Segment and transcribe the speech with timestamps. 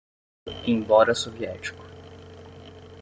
[0.65, 1.75] embora soviético